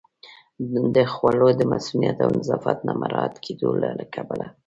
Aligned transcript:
د 0.95 0.97
خوړو 1.13 1.47
د 1.59 1.61
مصئونیت 1.71 2.17
او 2.25 2.29
نظافت 2.39 2.77
نه 2.87 2.93
مراعت 3.01 3.35
کېدو 3.45 3.69
له 3.99 4.05
کبله 4.15 4.47